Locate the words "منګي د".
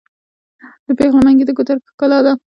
1.25-1.51